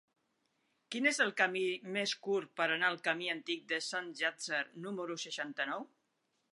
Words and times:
Quin 0.95 1.07
és 1.09 1.19
el 1.25 1.33
camí 1.41 1.61
més 1.99 2.15
curt 2.29 2.51
per 2.61 2.69
anar 2.77 2.89
al 2.91 2.99
camí 3.09 3.31
Antic 3.37 3.71
de 3.75 3.83
Sant 3.93 4.13
Llàtzer 4.23 4.67
número 4.89 5.23
seixanta-nou? 5.29 5.89